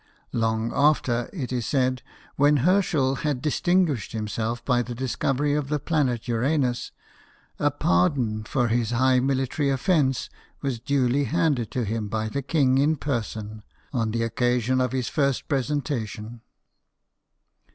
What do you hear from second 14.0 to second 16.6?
the occasion of his first presentation.